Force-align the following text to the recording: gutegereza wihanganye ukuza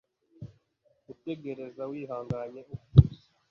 gutegereza 1.05 1.81
wihanganye 1.91 2.61
ukuza 2.75 3.23